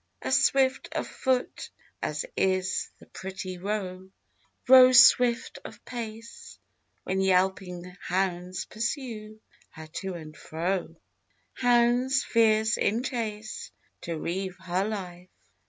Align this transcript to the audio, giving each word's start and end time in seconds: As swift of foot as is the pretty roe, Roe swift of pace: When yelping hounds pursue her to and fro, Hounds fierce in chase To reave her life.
As 0.19 0.43
swift 0.45 0.89
of 0.93 1.07
foot 1.07 1.69
as 2.01 2.25
is 2.35 2.89
the 2.97 3.05
pretty 3.05 3.59
roe, 3.59 4.09
Roe 4.67 4.91
swift 4.93 5.59
of 5.63 5.85
pace: 5.85 6.57
When 7.03 7.21
yelping 7.21 7.95
hounds 8.01 8.65
pursue 8.65 9.39
her 9.69 9.85
to 9.85 10.15
and 10.15 10.35
fro, 10.35 10.95
Hounds 11.53 12.23
fierce 12.23 12.77
in 12.79 13.03
chase 13.03 13.69
To 14.01 14.17
reave 14.17 14.57
her 14.61 14.83
life. 14.85 15.29